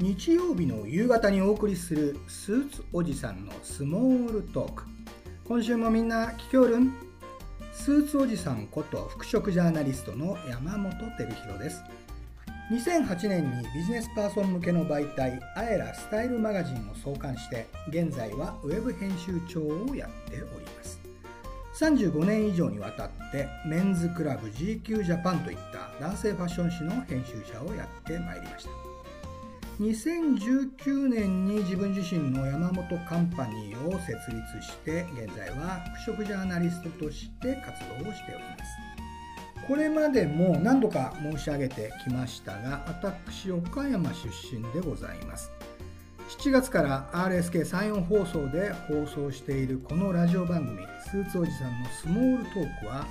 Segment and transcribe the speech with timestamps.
[0.00, 4.84] 日曜日の夕方にお送りするスーツおじさんのスモールトーク。
[5.46, 6.94] 今週もみんな聞きおるん？
[7.74, 11.82] スーツおじさんこと服飾ジャーナリストの山本照弘です。
[12.72, 20.98] 2008年にビジネスパーソン向けの媒体アエラスタイルマガジンを創刊して現在はウェブ編集長をやっております。
[21.78, 28.89] 35年以上にわたってメンズクラブ GQ ジャパンといった男性ファッション誌の編集者をやってまいりました。
[29.80, 39.66] 2019年に自分自身の山本カンパニーを設立して現在は服飾ジャーナリストとして活動をしております。
[39.66, 45.50] これまでも何度か申し上げてきましたが私岡山出身でございます。
[46.38, 53.06] 7月から RSK34 放送で放送しているこのラジオ番組「スーツおじさんのスモールトーク」は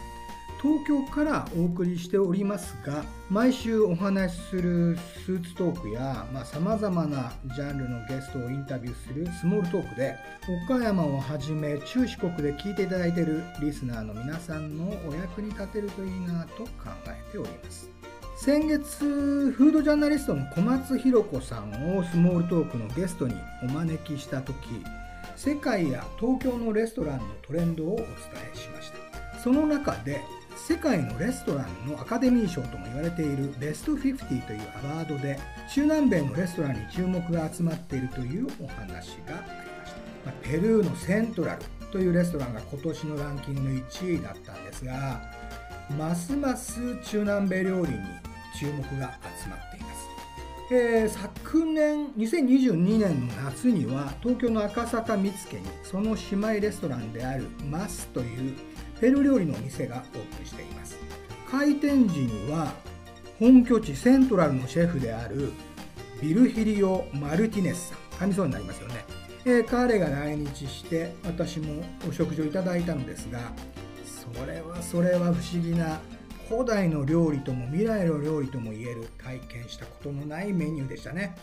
[0.62, 10.18] 東京からお送りしておりますが毎週お話しするスーツトークやさまざ、まなジャンルのゲストをインタビューするスモールトークで
[10.66, 16.70] 岡山をはじめ中四国で聞いていただいているリスナーの皆さんのお役に立てるといいなと考
[17.08, 17.90] えております。
[18.36, 24.56] 先月フードジャーナリストの小松弘子さんをスモールトークのゲストにお招きした時
[25.36, 28.06] 世界や東京のレストランのトレンドをお伝
[28.54, 29.40] えしました。
[29.40, 30.22] その中で
[30.68, 35.40] 世界のレストランのアカデミー賞とも言われているベスト50というアワードで
[35.74, 39.94] 中南米のレストランに注目が集まっているというお話がありまし
[40.26, 45.22] た、ペルーのセントラルというレストランが今年のランキングの1位だったんですが
[45.98, 47.98] ますます中南米料理に
[48.60, 50.10] 注目が集まっています、
[50.72, 58.56] えー、昨年2022年の夏には東京の赤坂見附にその姉妹レストランであるマスという
[59.00, 60.98] ペル料理の店がオープンしています。
[61.50, 62.74] 開店時には
[63.40, 65.52] 本拠地セントラルのシェフである
[66.22, 68.00] ビルヒリオ・マルティネスさん。
[68.20, 69.06] 噛みそうになりますよね、
[69.46, 73.40] えー、彼が来日して私もお食事をいただいたのですが
[74.06, 76.00] それはそれは不思議な
[76.50, 81.36] 古代の料理とも未来の料理とも言える体験したことのないメニューでしたね。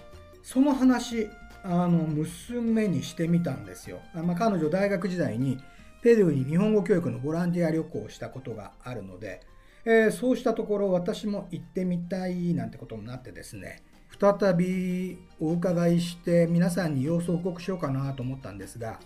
[0.43, 1.28] その話
[1.62, 5.59] あの娘にしてみたんですよ、まあ、彼女大学時代に
[6.03, 9.41] ペルーに日本語教育のボランティア旅行をしたことがあるので、
[9.84, 13.83] えー、そうしたところ私も行ってみたいなんてことになってですね
[14.19, 18.99] 再びお伺いして皆さんに様子を報告しようかなと思ったんですが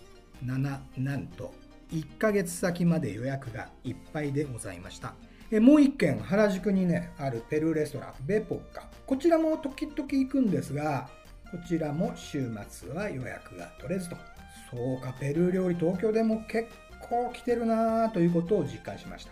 [0.45, 1.53] 7なんと
[1.91, 5.13] 1ヶ月先まで予約がいっぱいでございました。
[5.51, 8.87] えもう1軒原宿にねあるペルーレストランベポッカ。
[9.05, 11.09] こちらも時々行くんですが
[11.51, 14.15] こちらも週末は予約が取れずと。
[14.71, 16.69] そうかペルー料理東京でも結
[17.01, 19.31] 構来てるなということを実感しました。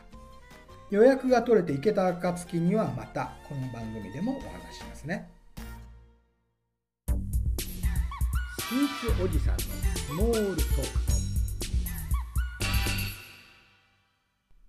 [0.91, 5.29] 予約が取れていけた暁にはまたこの番組でもお話ししますね。
[7.07, 9.59] スーツおじさんの
[9.95, 11.09] スモールトーク。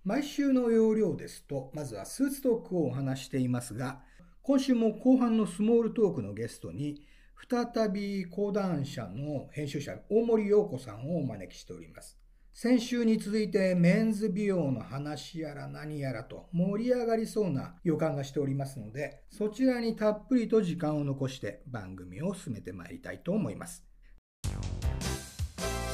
[0.05, 4.01] 毎週の要領ですとまずはスーツトークをお話していますが
[4.41, 7.03] 今週も後半のスモールトークのゲストに
[7.49, 12.17] 再び講談社の編集者大森洋子さんをお招きしております。
[12.53, 23.85] 先週に続いてメンズ美容の話やら何やらと盛り上がりそうな予感がしておりますのでそちらにたっぷりと時間を残して番組を進めてまいりたいと思います。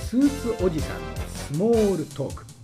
[0.04, 2.57] スーツおじさんのスモールトーク。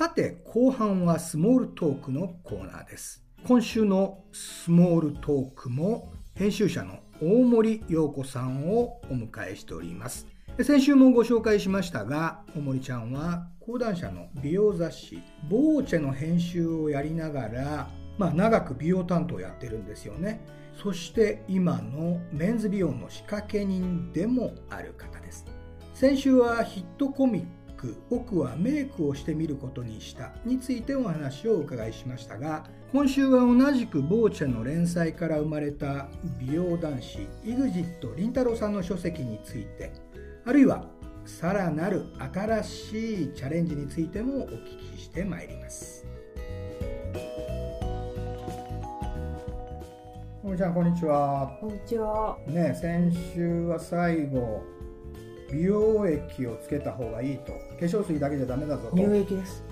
[0.00, 3.22] さて後半はスモールトークのコーナーです。
[3.46, 10.26] 今週のスモールトークも編集者の大森洋子さんをお迎えしております。
[10.62, 20.40] 先週もご紹介しましたが大森ちゃんは講談社の美容雑誌「ボーチェ」の編集をやりながら、まあ、長く美容担当やってるんですよね。
[20.82, 25.44] そして今のメンズ美容の仕掛け人でもある方です。
[25.92, 39.92] 先週はヒットコミック「僕はメイクをしてみることにした」についてお話をお伺いしましたが今週は同じくボーチェの連載から生まれた美容男子 EXIT 凛太郎さんの書籍について
[40.44, 40.84] あるいは
[41.24, 46.04] さらなる新しいチャレンジについてもお聞きしてまいります。
[50.42, 51.56] おちゃんこんにちは。
[51.60, 52.36] こんにちは。
[52.46, 54.62] ね先週は最後
[55.52, 58.96] 美容液をつけた方がいいと化粧水だけじゃダメだぞと。
[58.96, 59.64] 乳液です。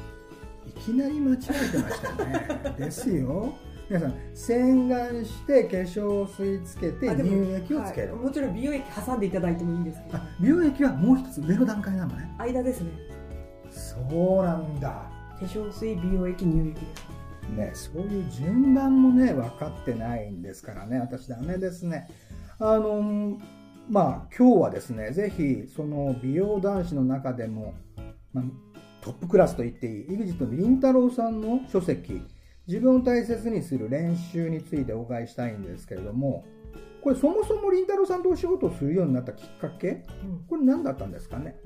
[0.66, 2.74] いきなり間違えてましたね。
[2.78, 3.52] ですよ。
[3.90, 10.18] 皆さん洗顔して化粧水つけて乳液をつける、はい、もちろん美容液挟んでいただいてもいいんですけど。
[10.40, 12.34] 美容液はもう一つ上の段階なのね。
[12.38, 12.90] 間ですね。
[13.70, 13.96] そ
[14.40, 15.10] うなんだ。
[15.38, 17.02] 化粧水美容液乳液です。
[17.02, 17.18] か
[17.56, 20.98] ね、そういう順番もね分かってないんですからね。
[20.98, 22.08] 私ダメですね。
[22.58, 23.38] あの
[23.88, 27.74] まあ今日はですねぜひその美容男子の中でも、
[28.32, 28.44] まあ、
[29.00, 30.06] トップクラスと言っていい。
[30.08, 32.22] EXIT のりんたろーさんの書籍。
[32.66, 36.44] 自分を大切にする練習についてお伺いしたいんですけれども
[37.00, 40.04] これそもそもりんたろーさんとお仕事をするようになったきっかけ？
[40.22, 40.44] うん。
[40.46, 41.56] これ何だったんですかね？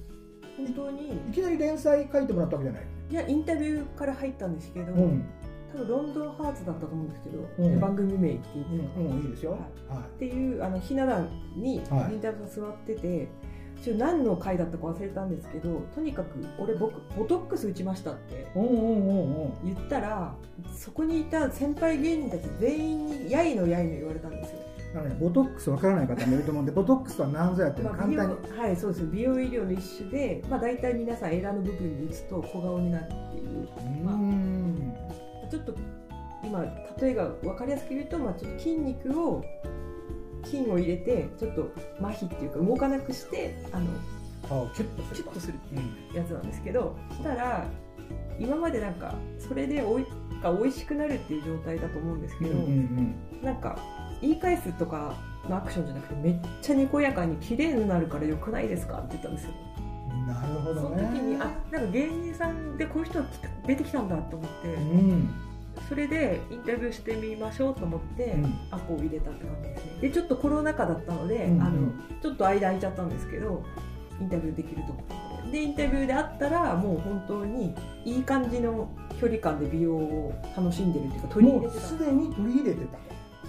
[0.56, 5.24] 本当にいきなり連載書いてもらったわけじゃないいやインタビューから入ったんですけど、うん、
[5.72, 7.80] 多分ロンドンハーツだったと思うんですけど、うん。
[7.80, 9.60] 番組名っていいですか、うん、いいですよ、はい。
[9.88, 12.14] はっていうあのひな壇にはい。
[12.14, 13.28] インタビューさん座ってて、
[13.82, 20.34] ちょ何の回だったか忘れたんですけどとにかく俺僕ボトックス打ちましたって言ったら
[20.72, 24.58] そこにいた先輩芸人たち全員にやいのやいの言われたんですよ、
[24.94, 33.62] なのでボトックスわからない方もいると思うんで ボトックスとは何ぞやっていうのをまあ、美簡容単に、はいそうです美容医療の一種で、まあ、大体皆さんエラの部分に打つと小顔になるっていう。
[33.62, 34.94] うーん。
[35.50, 35.74] ちょっと
[36.44, 36.64] 今
[37.00, 39.44] 例えが分かりやすく言うと、まあ、ちょっと筋肉を
[40.44, 43.86] 筋を入れてちょっと麻痺っていうか動かなくしてあの
[44.48, 46.16] 顔をキュッとするキュッとするうん。
[46.16, 47.66] やつなんですけどしたら
[48.38, 50.06] 今までなんかそれでおい
[50.42, 53.76] が美味しくなるっていう状態だと思うんですけど、うんうんなんか
[54.20, 55.16] 言い返すとか
[55.48, 59.50] のアクションじゃなくてめっちゃにこやかに綺麗になるからよくないですかって言ったんですよ。
[60.10, 63.26] うんなるほそのどね時にあなんか芸人さんでこういう人が
[63.66, 65.34] 出てきたんだと思って、うん
[65.88, 68.58] それでインタビューしてみましょうと思って、うん。
[68.70, 69.92] アポを入れたって感じですね。
[70.00, 71.62] でちょっとコロナ禍だったので、うんうん。
[71.62, 71.92] あの
[72.22, 73.62] ちょっと間空いちゃったんですけど
[74.20, 74.92] インタビューできると。
[74.92, 77.74] 思ったのででインタビューであったらもう本当に
[78.04, 78.88] いい感じの
[79.20, 81.80] 距離感で美容を楽しんでるっていうか取り入れてた。
[81.82, 82.98] すでに取り入れてた。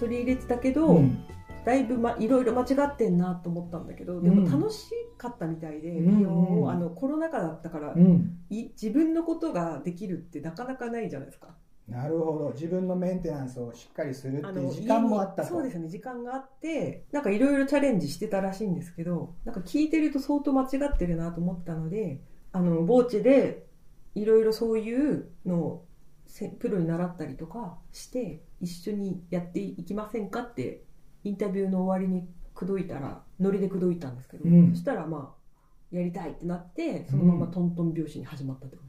[0.00, 1.24] 取り入れてたけど、うん。
[1.64, 6.18] だいぶ、ま、いろいろ間違ってんなと思ったんだけどでも楽しかったみたいで、うん。
[6.18, 8.38] 美容を、うんあのコロナ禍だったから、うん。
[8.50, 11.48] い自分のことができるってなかなかないじゃないですか。
[11.88, 12.50] なるほど。
[12.52, 15.48] 自分のメンテナンスをしっかりするっていう時間もあったと。
[15.48, 15.88] そうですね。
[15.88, 22.20] 時間があってなんかいろいろチャレンジしてたらしいんですけどなんか聞いてると相当間違ってるなと思ったので
[22.52, 23.66] あのボーチで
[24.14, 25.86] いろいろそういうのを
[26.26, 30.84] せプロに習ったりとかして一緒にやっていきませんかって
[31.22, 34.70] インタビューの終わりに口説いたらノリで口説いたんですけど、うん。
[34.70, 38.86] そしたらまあやりたいってなってそのままトントン拍子に始まったって感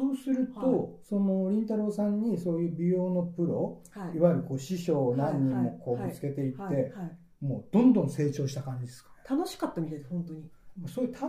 [0.00, 0.88] そうすると、はい。
[1.02, 4.16] そのりんたろーさんにそういう美容のプロじ、はい。
[4.16, 6.08] いわゆるこう師匠を何人もこうはい。
[6.08, 6.92] ぶつけていって、
[7.40, 9.10] もうどんどん成長した感じですか？
[9.28, 10.42] 楽しかったみたいです本当に。
[10.86, 11.28] そういう楽し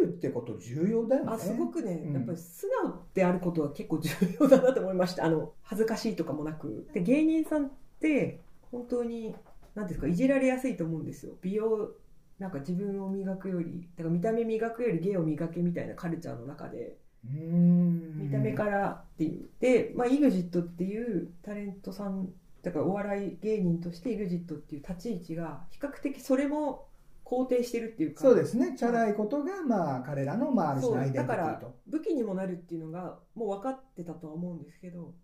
[0.00, 1.32] めるってこと重要だよね。
[1.32, 2.14] あすごくね、うん。
[2.14, 4.10] やっぱり素直であることは結構重
[4.40, 5.24] 要だなと思いました。
[5.24, 6.88] あの恥ずかしいとかもなく。
[6.92, 7.70] で芸人さんっ
[8.00, 8.40] て
[8.72, 9.34] 本当に
[9.74, 11.34] 何ですかいじられやすいと思うんですよ。
[11.42, 11.90] 美容
[12.38, 19.48] なんか自分を磨くよりだから見た目磨くより芸を磨けみたいなカルチャーの中で見た目からっていう。
[19.60, 22.30] で、まあ、EXIT っていうタレントさん
[22.62, 26.86] だからお笑い芸人として EXIT っていう立ち位置が比較的それも
[27.24, 28.22] 肯定してるっていうか。
[28.22, 28.74] そうですね。
[28.76, 35.14] チャラいことがまあ彼らのまあある種アイデンティテだから武器にもなるっていうのがもう分かってたとは思うんですけど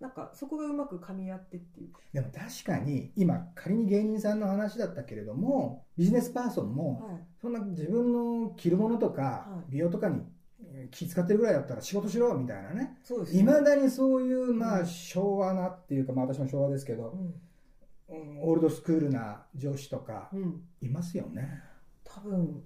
[0.00, 1.92] なんかそこがうまく噛み合ってっていう。
[1.92, 9.72] か、でも確かに今仮に芸人さんの話だったけれどもビジネスパーソンもはい、そんな自分の着るものとかはい。
[9.72, 10.37] 美容とかにえー
[10.90, 12.98] 気使ってるぐらいだったら仕事しろみたいなね。
[13.32, 14.86] いまだにそういうまあうん。
[14.86, 17.16] 昭和なっていうかまあ私も昭和ですけど
[18.08, 18.42] うん。
[18.42, 20.30] オールドスクールな上司とか
[20.80, 21.62] いますよね。
[22.04, 22.62] 多分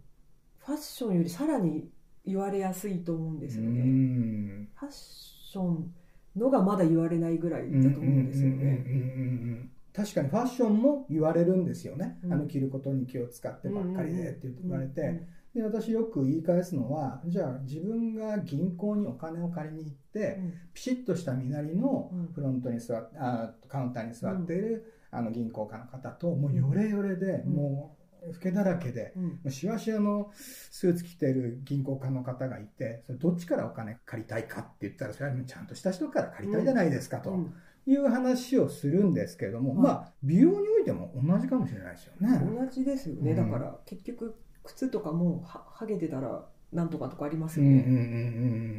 [0.58, 1.88] ファッションよりさらに
[2.24, 4.68] 言われやすいと思うんですようねん。
[4.74, 5.92] ファッション
[6.36, 9.68] のがまだ言われないぐらいだと思うんですよね。
[9.92, 12.32] 確かにファッションも言われるんですよね、うん。
[12.32, 20.54] あの着ることに気を使ってばっかりでって言われて、うんで私よく言い返すのはじゃあ自分が銀行にお金を借りに行って、うん。
[20.72, 22.32] ピシッとした身なりのうん。
[22.32, 27.52] フロントに座っあカウンターに座っている、あの銀行家の方ともうヨレヨレで、うん。
[27.52, 29.12] もう老けだらけで、
[29.44, 29.50] うん。
[29.50, 37.54] しわしわのスーツ着てる銀行家の方がいてそれどっちからお金借りたいかって言ったらそれはちゃんとした人から借りたいじゃないですかとうん。
[37.84, 42.40] いう話をするんですけれども、はいまあ美容においても同じかもしれないですよね。
[42.56, 47.98] 同じですよね、うんだから結局靴とかもははげてたらなんとかとかありますうんよね、うんうんう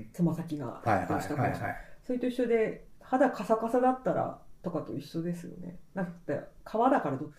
[0.01, 0.09] ん。
[0.13, 1.51] つま先がうんはいはいどうしたかはい。
[1.51, 1.75] はい。
[2.05, 5.79] それと一緒で肌カサカサだったらとかと一緒ですよね。
[5.93, 7.31] だって皮だからど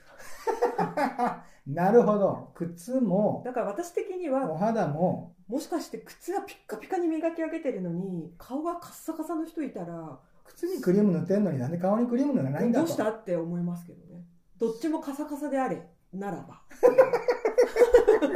[1.66, 2.50] なるほど。
[2.54, 12.86] 靴もだから私的におは肌ももしかして靴はピッカピカに磨き上げてるのに顔がカッサカサの人いたら靴にクリーム塗ってんのになんで顔にクリーム塗らないんだと。
[12.86, 14.22] どうしたって思いますけどね。
[14.58, 15.82] どっちもカサカサであれ
[16.12, 16.62] ならば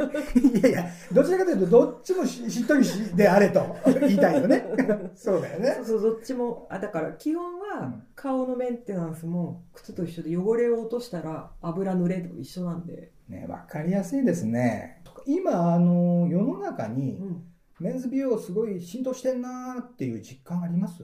[0.03, 4.63] いやいや、どちらかというと、どっちもししっとりしであれと言いたいよね。
[5.15, 5.73] そうだよね。
[5.75, 5.85] そう。
[5.85, 6.67] そうどっちも。
[6.69, 8.07] あだから基本うはん。
[8.15, 15.03] 顔のメンテナンスも靴と一緒で汚れを落としたら油濡れと一緒なんで、ね、わかりやすいですね。
[15.25, 17.43] 今、あの、世の中うに、ん、
[17.79, 21.03] メンズ美容すごい浸透してんなーっていう実感あります？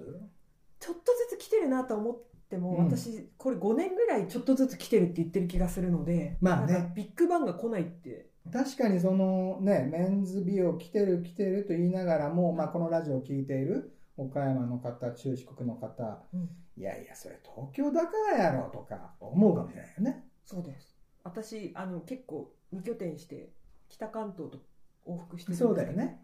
[0.79, 2.17] ちょっとずつ来てるなと思っ
[2.49, 2.85] ても、うん。
[2.85, 6.91] 私これ5年ぐらいちょっとずつ来てるって言ってる気がするのでまあね。
[6.95, 20.25] ビッグバンが来ないって確かにそのね、メンズ美容来てる来てると言いながらも、まあ、このラジオを聞いている岡山の方、中四国の方、うんいやいや、それ東京だからやろとか思うかもしれないよね。
[20.43, 23.53] そうです私あの結構2拠点して
[23.89, 24.59] 北関東と
[25.07, 26.19] 往復してるんでそうだよね。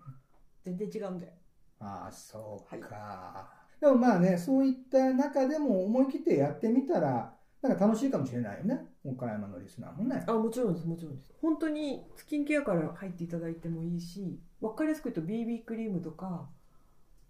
[0.63, 1.33] 全然違うんだよ
[1.79, 3.49] ああ、そうか。
[3.79, 8.81] でもまあね、そういった中でも思い切ってやってみたら、なんか楽しいかもしれないよね。
[9.03, 10.23] 岡山のリスナーもね。
[10.27, 11.33] あもちろんですもちろんです。
[11.41, 16.47] 本当にスキンケアから入っていただいてもいいし分かりやすく言うと BB クリームとか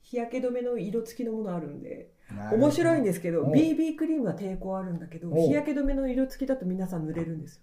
[0.04, 2.12] 日焼け止めの色付きのものあるんで
[2.54, 7.62] 面白いんでですけど BB クリームは抵抗あるんだけど日焼け止めの色付きだと皆さん塗れるんですよ。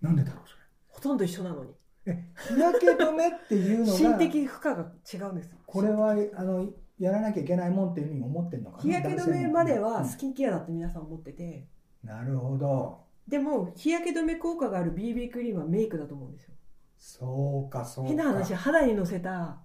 [0.00, 0.54] なんでだろう、そ
[0.88, 1.70] ほとんど一緒なのに。
[2.06, 2.24] れ。
[2.54, 5.50] 日焼け止めっていうのが、心的負荷が違うんです。
[5.66, 11.66] これは、あの、やらなきゃいけないもんっていうふうに思ってるのかな日焼け止めまではスキンケアだって皆さん思ってて。
[12.02, 13.00] もなるほど。
[13.28, 16.54] でも日焼け止め効果がある BB クリームはメイクだと思うんですよ。
[16.98, 18.08] そうか、そうか。
[18.08, 19.58] 変な話肌にのせた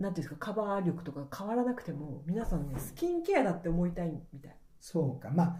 [0.00, 4.56] なんていうんですかカバー力とか変わらなくても皆さんねスキンケアだって思いたいみたい。
[4.80, 5.30] そうか。
[5.30, 5.58] まあ、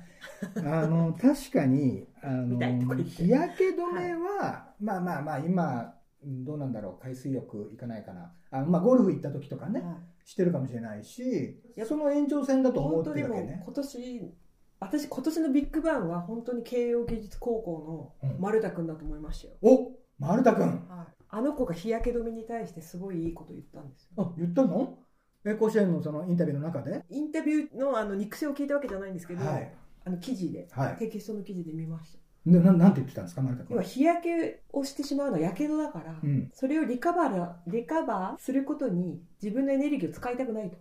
[0.82, 2.58] あの、確かに、あの、
[2.96, 8.32] 日焼け止めは、まあまあまあ、今、どうなんだろう、海水浴行かないかな。
[8.50, 13.62] あまあ、ゴルフ行った時とかね、はいしてるかもしれないしやっ、ぱその延長線だと思って本当でもるわけね。
[13.64, 14.34] 今年
[14.80, 20.68] 私今年のビッグバンは本当に慶応義塾高校の丸田君だと思いましたよ、お丸田くん。
[20.88, 24.98] はい、あの子が日焼け止めに対してすごいいいこと言ったんですよあ、言ったの？
[25.44, 27.04] え、甲子園のそのインタビューの中で？
[27.10, 29.72] インタビューのあの肉声を聞いたわけじゃないんですけど、はい。
[30.04, 30.96] あの記事ではい。
[30.96, 33.82] テキストの記事で見ましたでななんて言ってたんですか、丸田くん要は。
[33.82, 36.50] 日焼けをしてしまうのはやけどだから、うん。
[36.52, 40.76] それをリカバーリカバーすることに自分のエネルギーを使いたくないと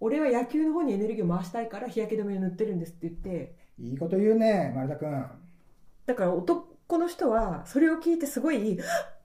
[0.00, 5.26] 俺は野球の方にエネルギーを回したいから日焼け止めを塗ってるんですって言っていいこと言うね、丸田くん。
[6.06, 8.78] だから男の人はそれを聞いてすごい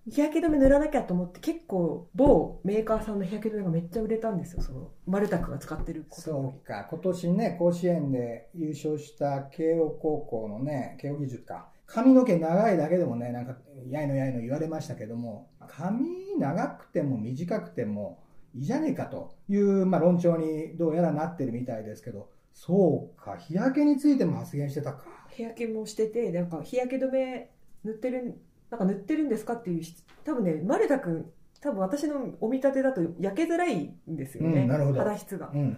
[0.05, 4.61] 日焼け止め塗らなきゃと思って結構某メーカーさんの日焼け止めがめっちゃ売れたんですよ。
[4.61, 11.69] その丸田君が使ってるそうか、今年ね、甲子園で優勝した慶応高校のね、慶応義塾か。
[11.85, 13.57] 髪の毛長いだけでもね、なんか、
[13.89, 18.23] やいのやいの言われましたけども、髪長くても短くても
[18.55, 25.05] いいじゃねえかという、まあ、論調にどうやらなってるみたいですけど、そうか、日焼けについても発言してたか。
[25.29, 27.49] 日焼けもしててなんか日焼け止め
[27.83, 28.39] 塗ってる
[28.73, 31.29] なんか塗ってるんですかっていう質多分ね丸田君
[31.61, 35.51] 多分私のお見立てだと焼けづらいんですよね、うん肌質が。
[35.53, 35.73] うん。
[35.73, 35.75] っ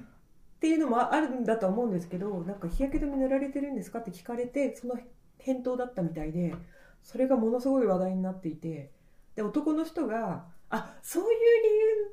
[0.60, 4.96] ていうのもあるんだとは思うんですけどなんか日焼け止め塗られてるんですかって聞かれてその
[5.38, 6.56] 返答だったみたいで
[7.04, 8.92] それがものすごい話題になっていて
[9.36, 11.30] で男の人があそういう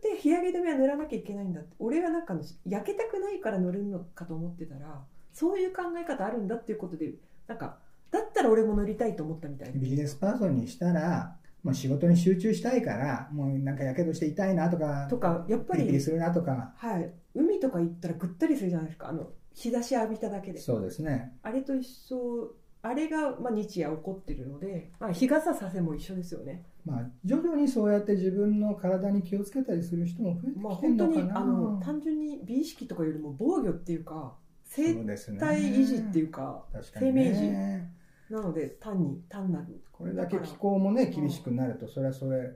[0.02, 2.34] 理由で日焼け止めは塗らなきゃいけないんだって俺はなんか
[2.66, 5.00] 焼けたくないから塗るのかと思ってたら
[5.32, 7.12] そういう考え方あるんだっていうことで
[7.46, 7.78] なんか
[8.12, 19.08] だったら俺も塗りたいと思ったみたいでビジネスパーソンにしたら、まあ、仕事に集中したいから、もうなんかやけどして痛いなとか、とかやっぱり、ピリするなとか、はい、海とか行ったらぐったりするじゃないですか。
[19.08, 20.58] あの日差し浴びただけで。
[20.60, 21.32] そうですね。
[21.42, 22.54] あれと一緒
[22.84, 26.64] あれが、まあ、日夜起こってるので、まあ、日傘させも一緒ですよね。
[26.84, 31.40] まあ、徐々にそうやって自分の体に気をつけたりする人も増えてまあ、きてる本当にのかな。
[31.40, 35.38] あの単純に美意識とかよりも防御っていうか生そうですね。
[35.38, 37.22] 体維持っていうか確かにね。
[37.22, 37.88] 生命
[38.32, 42.50] なので単に単なるこれだけ気候もね厳しくなるとそれはそれ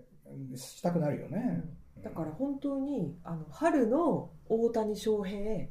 [0.56, 1.62] したくなるよね、
[2.02, 5.68] だから本当にあの春の大谷翔平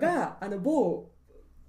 [0.00, 1.10] が あの某、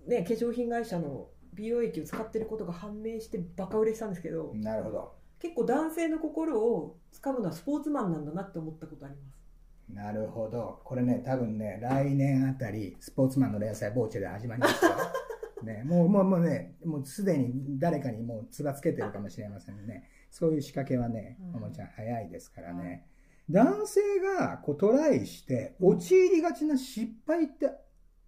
[0.07, 5.13] ね、化粧品会社の美容液を使ってることが判明してバカ売れしたんですけどなるほど。
[5.37, 9.93] 結構男性の心を掴むのはスポーツマンなんだなって思ったことあります。
[9.93, 10.79] なるほど。
[10.83, 14.91] これね多分ね来年あたりスポーツマンの連載ボーチェで始まりますよ
[15.63, 20.09] ね、もうもうもうねもうすでに誰かにもうつばつけてるかもしれませんね。
[20.29, 21.55] そういう仕掛けはねうん。
[21.55, 23.07] おもちゃん早いですからね、
[23.49, 24.01] 男性
[24.37, 27.71] がこうトライして陥りがちな失敗って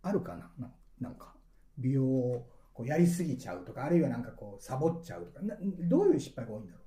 [0.01, 0.51] あるかな？
[0.57, 1.33] ななんか。
[1.77, 5.45] 美容をこうやりすぎちゃうとかあるいはなんかこうサボっちゃうとか。
[5.45, 5.55] な
[5.89, 6.79] どういう失敗が多いんだろ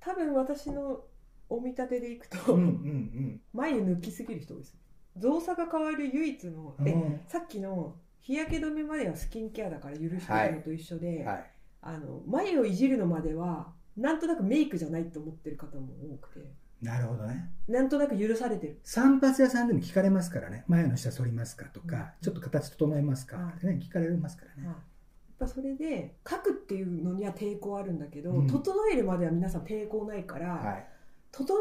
[0.00, 1.00] 多分私の
[1.48, 3.40] お見立てでいくと、ううんうん。
[3.52, 4.76] 眉抜きすぎる人です。
[5.16, 7.20] 造作が変わる唯一の、うん。
[7.26, 11.50] さっきの日焼け止めまではスキンケアだから許してるのと一緒で、はい
[11.82, 17.50] あの眉をいじるのまではなんとなくメイクじゃないと思ってる方も多くてなるほどね。
[17.68, 20.64] なんとなく許されてる散髪屋さんでも聞かれますからね。
[20.66, 24.68] 前の下反りますかとか、うんちょっと形整えますかはいってね、聞かれますからね。
[24.68, 30.86] はいやっぱそれで書くっていうのには抵抗あるんだけど、うん整えるまでは皆さん抵抗ないから、はい。
[31.32, 31.58] 整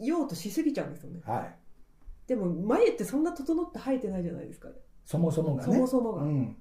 [0.00, 1.54] えようとしすぎちゃうんですよねはい。
[2.26, 4.68] でも眉ってそんな整って生えてないじゃないですか、
[5.04, 5.72] そもそもがね。
[5.72, 6.56] そもそもが、うん。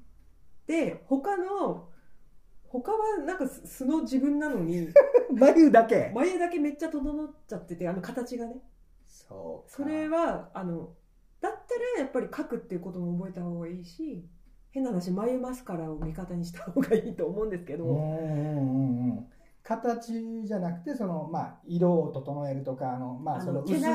[0.67, 1.89] で他の
[2.65, 4.88] 他はなんか素素の自分なのに
[5.33, 6.12] 眉だけ。
[6.13, 8.62] 眉だけめっちゃ整っちゃっててあの形がね
[9.07, 9.77] そうか。
[9.77, 10.93] それはあの
[11.39, 14.27] だったらやっぱり書くっていうことも覚えた方がいいし
[14.71, 19.27] 変な話眉マスカラを味方にした方がいいと思うんですけど、うんうんうんうん。
[19.63, 23.88] 形じゃなくて、その、まあ、色を整えるとか、あの、まあ、あその毛流れ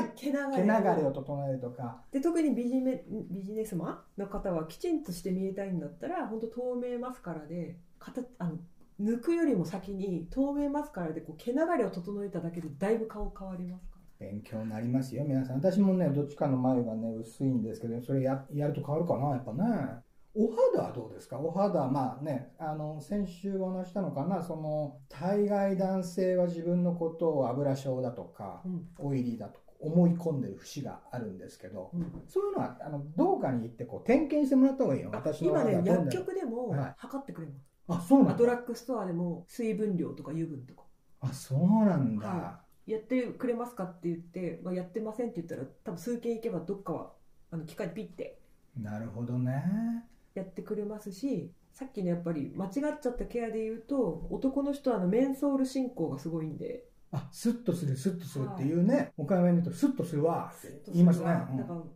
[1.05, 2.01] を整えるとか。
[2.11, 8.57] で特にビジネビジネスマンの方はきちんとして見えたいんだったら本当透明マスカラで形あの
[8.99, 13.99] 抜くよりも先に透明マスカラでこう毛流れを整えただけでだいぶ顔変わりますか？
[14.19, 15.57] ら勉強になりますよ、皆さん。
[15.57, 20.03] 私もね、どっちかの眉がね、薄いんですけど、それややると変わるかな、やっぱね。
[20.41, 21.37] お肌はどうですか？
[21.37, 28.87] お肌、まあね、あの、先週お話ししたのかな、その、大概男性は自分のことを油症だとか、うん。
[28.99, 32.23] オイリーだとか思い込んでる節があるんですけど、うん。
[32.29, 35.09] そういうのは、あの、どうかに行って、こう、点検してもらった方がいいよ。
[35.11, 36.93] 私の今ね薬局でもはい。
[36.95, 37.47] 測ってくれ
[37.87, 38.35] ます、あ、そうなんだ。
[38.35, 40.83] ドラッグストアでも水分量とか油分とか。
[41.19, 42.27] あ、そうなんだ。
[42.27, 47.11] はやってくれますかって言って、まあ、やってませんって言ったら多分数件行けばどっかは
[47.51, 48.39] あの機械でピッて。
[48.77, 50.05] なるほどね。
[50.33, 52.71] やってくれますしさっきのやっぱり間違っ
[53.01, 56.85] ちゃったケアで言うと男の人はあのメンソール進行がすごいんで。
[57.11, 60.53] あ、スッとする、スッとするっていうね、岡山弁で言うと、スッとするわ。
[60.55, 61.25] って言いますね。
[61.25, 61.47] か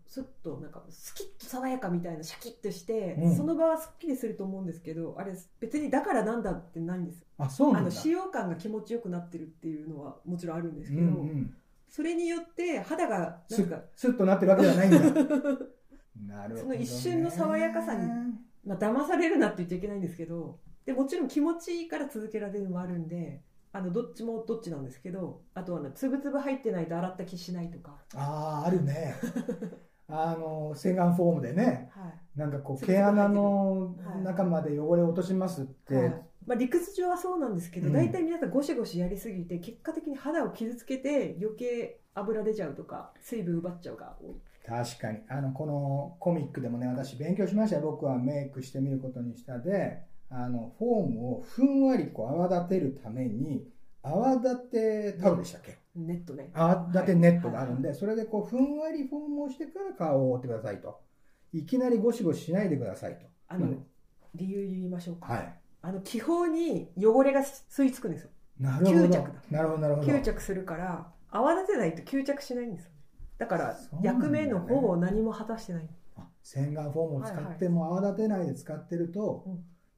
[0.07, 3.35] スッとなんかスキッと爽やかみたいなシャキッとして、うん。
[3.35, 7.79] その場はすっきりすると思うんですけどあれ別にだからなんだってないんですあ、そうなんだ。
[7.81, 11.53] あの使用感が気持ちよくなってるっていうのはもちろんあるんですけど、うんうん、
[11.89, 14.97] それによって肌がなスんかッ、スッとなってるわけじゃないんだ。
[16.15, 16.61] なるほど、ね。
[16.61, 18.07] その一瞬の爽やかさに
[18.65, 29.15] まあ騙されるなって言っちゃいけないんですけどでもちろん気持ちいいから続けられるのもあるんであのどっちもどっちなんですけどあとはつぶつぶ入ってないと洗った気しないとか、ああ、あるね。
[30.07, 32.39] あの、洗顔フォームでね、はい。
[32.39, 34.21] なんかこう、毛穴のはい。
[34.21, 36.09] 中まで汚れを落としますって、はい。
[36.45, 37.93] まあ、理屈上はそうなんですけど、うん。
[37.93, 45.19] 大体皆さんゴシゴシやりすぎて結果的に肌を傷つけて余計油出ちゃうとか水分奪っちゃうが多い確かに。
[45.29, 47.81] あの、このコミックでもね、私勉強しましたよ。
[47.83, 53.67] 僕はメイクしてみることにしたで、あの、フォームをふんわりこう泡立てるために、
[54.01, 55.77] 泡立てタオルでしたっけ？
[55.95, 60.99] ネットね泡立てネットがあるんで、それでこう、ふんわりフォームをしてから顔を覆ってくださいと。
[61.51, 63.25] いきなりゴシゴシしないでくださいと。
[63.47, 63.85] あの、うん
[64.35, 65.53] 理由言いましょうか、はい。
[65.83, 68.97] あの気泡に汚れが吸い付くんですよなるほど。
[68.97, 70.07] 吸着だなるほど、なるほど。
[70.07, 72.89] 吸着するから泡立てないと吸着しないんです
[73.37, 75.89] だから役目の方を何も果たしてない。
[76.15, 79.45] あ洗顔フォームを使っても泡立てないで使ってると、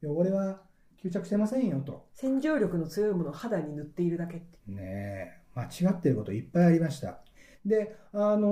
[0.04, 0.62] 汚れは
[1.04, 2.08] 吸着してませんよと。
[2.14, 4.58] 洗浄力の強いものを肌に塗っているだけって。
[4.68, 7.20] ねえ、間違ってることいっぱいありました。
[7.66, 8.52] で、あのー、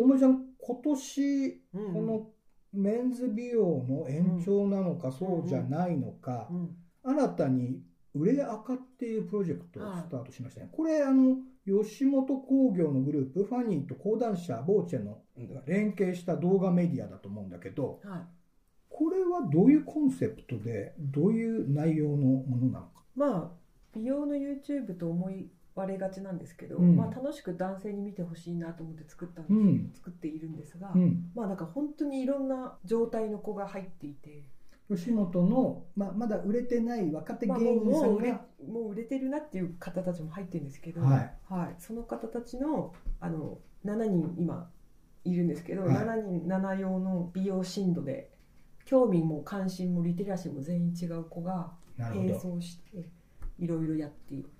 [0.00, 1.92] 大森さん、今年、うん。
[1.94, 2.26] この
[2.72, 6.76] メンズ美容の延長なのか、そうじゃないのか、うん。
[7.02, 7.82] 新たに
[8.14, 10.68] 売れ赤っていうプロジェクトをスタートしましたね。
[10.72, 15.22] これ、あの、吉本興業のグループ、ファニーと講談社、ボーチェの
[15.66, 18.20] 連携した動画メディアだと思うんだけど、はい
[18.96, 23.02] これはどういうコンセプトで、どういう内容のものなのか？
[23.16, 23.50] まあ
[23.92, 29.90] 美容の YouTube と思い割れがちなんですけど、うんまあ、楽しく男性に見てほしいなと思って作ったんです、うん。
[29.96, 31.28] 作っているんですが、うん。
[31.34, 34.44] まあなんか本当にいろんな状態の子が入っていて、
[34.88, 44.70] 吉本の、まあ、まだ売れてない若手まあ、芸人さん売れが、もう売れてるなっていう方たちも入ってるんですけど、はいはいその方たちのあの7人今
[45.24, 48.30] いるんですけど、はい7人7用の美容深度で
[48.84, 52.32] 興味も関心もリテラシーも全員違う子が並。
[52.32, 53.08] 走して
[53.58, 54.50] いろいろやっている。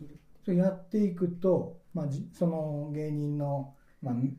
[0.44, 4.36] それやっていくと、まあ、じその芸人の、まあ、ん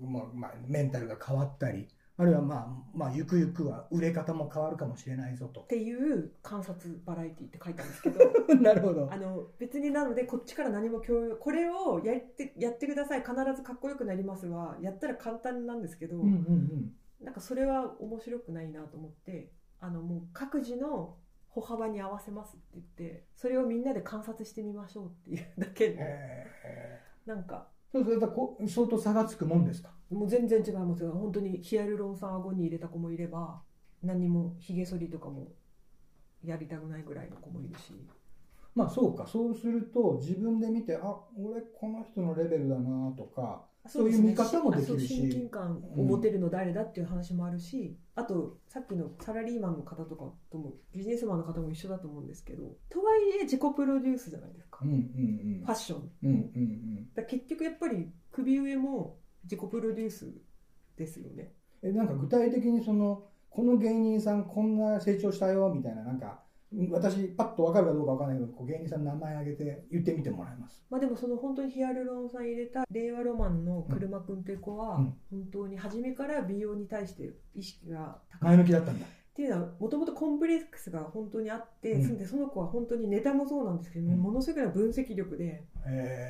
[0.00, 5.66] まあまあ、メンタルが変わったり、あるいはまあ、まあ、ゆくゆくは売れ方も変わるかもしれないぞとっ。
[5.66, 8.20] ていう観察バラエティって書いたんですけど
[8.60, 9.16] なるほどあ。
[9.16, 16.94] の別になのでこっちから何も共有これをやってやってください必ずかっこよくなりますはやったら簡単なんですけど、うんうんうん。
[17.22, 21.16] なんかそれは面白くないなと思ってあのもう各自の
[21.48, 29.90] 歩幅に合わせますって言ってそれをみんなで観察してみましょうっていうだけでえなんかー、そうすると相当差がつくもんですか？
[30.10, 31.12] もう全然違いますよ。
[31.12, 33.60] 本当にヒアルロン酸顎に入れた子もいれば
[34.02, 35.52] 何もひげ剃りとかも
[36.42, 37.92] やりたくないぐらいの子もいるし。
[38.74, 45.08] まあそうか、そうすると自分で見て、あ、俺この人のレベルだなとか、そういう見方もできるし。
[45.08, 56.30] 親近感を持てるの誰だっていう話もあるし、あとさっきのサラリーマンの方とかともビジネスマンの方も一緒だと思うんですけどとはいえ自己プロデュースじゃないですか、うんうんファッション、うん。
[56.30, 57.08] うんうん。
[57.14, 60.32] だ結局やっぱり首上も自己プロデュース
[60.96, 61.54] ですよね。
[61.82, 61.90] うん。
[61.90, 66.42] え、なんか具体的にその、この芸人さんこんな成長したよ、みたいな、なんか、
[66.90, 70.84] 私パッとわかるかどうかわかんないけど、こう芸人さんの名前挙げて言ってみてもらいます。
[70.90, 75.14] まあでもその本当にヒアルロン酸入れた令和ロマンの車くんっていう子はうん。
[75.30, 78.48] 本当に初めから美容に対して意識が高い。
[78.48, 79.06] 前向きだったんだ。
[79.06, 82.18] っていうのはもともとコンプレックスが本当にあって、うん。
[82.18, 84.18] でその子は本当にネタもそうなんですけど、うん。
[84.18, 85.64] ものすごい分析力で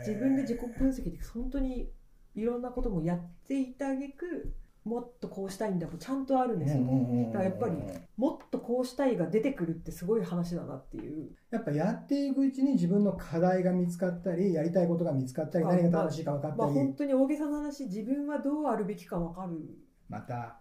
[0.06, 1.88] 自分で自己分析で本当に
[2.34, 6.82] いろんなこともやっていたあげくもっとこうしたいんだもちゃんとあるんですよ、
[7.26, 7.76] だからやっぱり
[8.16, 11.30] もっとこうしたいが出てくるってすごい話だなっていう。
[11.50, 19.56] やっぱやっていくうちに自分の課題が見つかったり、やりたいことが見つかったり、まあ何が正しいか分かったり、まあ本当に大げさな話自分はどうあるべきか分かる。
[20.08, 20.56] また、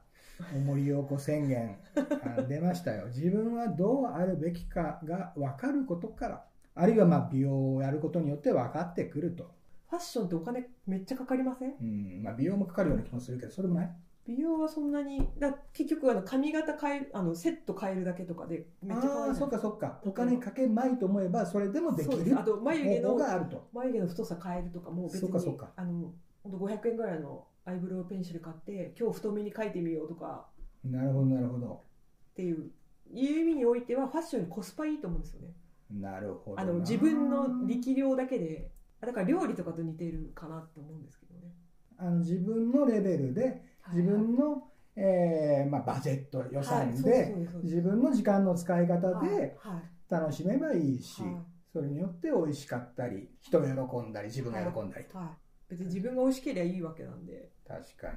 [0.55, 1.77] おもりよこ宣言
[2.37, 3.07] あ出ましたよ。
[3.07, 9.51] 自分はどうあるべきかが分かることから、あるいはまあ美容をやることによって分かってくると。
[9.89, 11.75] ファッションってお金めっちゃかかりません？
[11.81, 13.91] うん、まあ美容もかかるような気もするけど、それもない
[14.27, 19.99] 美容はそんなにだ結局あの髪型変えるあのセット変えるだけとかでめっちゃ可愛いああ、そっかそっか。
[20.05, 22.39] お金かけまいと思えば、それでもできる。
[22.39, 23.67] あと眉毛の方法があると。
[23.73, 25.71] 眉毛の太さ変えるとかも別にそうかそうか。
[25.75, 30.47] あの本当500円ぐらいのアイブロウペンシル買って今日太めに描いてみようとか。
[30.83, 31.83] なるほど、なるほど。
[32.31, 32.71] っていう。
[33.13, 35.53] いう意味においてはファッションにコスパいいと思うんですよね。
[35.99, 36.63] なるほどな。
[36.63, 41.53] あの自分の力量だけであだから料理とかと似てるかなって思うんですけどね。
[41.97, 44.63] あの自分のレベルで、自分の、
[44.95, 49.83] えーまあ、バジェット予算で自分の時間の使い方はいではい。
[50.09, 51.31] 楽しめばいいし、はい。
[51.71, 55.27] それによって美味しかったり人が喜んだり自分が喜んだりと、はい
[55.71, 58.11] 別に自分が美味しければいいわけなんで、確か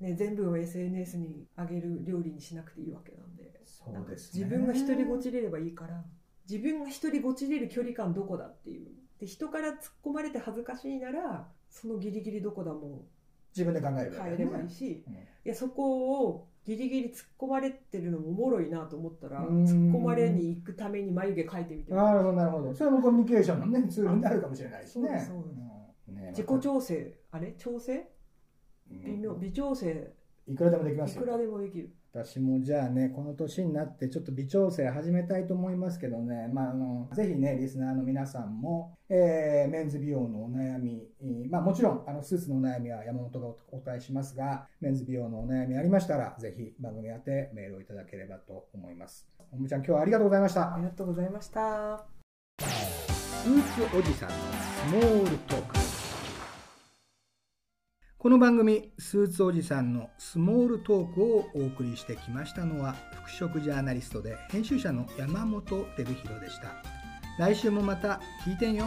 [0.00, 0.06] に。
[0.06, 3.60] ね、全部を SNS に上げる料理にしなくていいわけなんで。
[3.66, 4.44] そうですね。
[4.44, 6.04] 自分が一人ごちれればいいから
[6.48, 8.86] 自分が一人ごちれる距離感どこだっていう。
[9.18, 13.04] で人から突っ込まれて恥ずかしいならそのギリギリどこだも
[13.56, 15.14] 自分で考える変えればいいし、うん。
[15.14, 22.74] いやそこをギリギリ突っ込まれてるのもおもろいなと思ったらう突んっ込まれに行くために眉毛描いてみてなるほどなるほど。
[22.74, 25.28] それもコミュニケーションのねツールになるかもしれないですね
[26.30, 27.18] 自己調整？
[27.30, 27.52] あれ？
[27.52, 28.08] 調整？
[28.90, 29.34] 微妙？
[29.34, 30.12] 微調整。
[30.46, 31.22] いくらでもできますよ。
[31.22, 49.28] いくらでもできる私もじゃあね、この年になってちょっと微調整始めたいと思いますけどね、まあ、あの、ぜひね、リスナーの皆さんも、えーメンズ美容のお悩み、えーまあもちろん、あの、スーツのお悩みは山本がお答えしますが、メンズ美容のお悩みありましたら、ぜひ番組宛てメールをいただければと思います。
[49.52, 50.78] おむちゃん、今日はありがとうございましたあ。
[50.78, 52.04] りがとうございました
[52.58, 55.89] スーツおじさんのスモールトーク。
[58.22, 66.74] この番組、スーツおじさんのスモールトークをお送りしてきましたのは、服飾ジャーナリストで編集者の山本照弘でした。
[67.38, 68.84] 来週もまた聞いてんよ。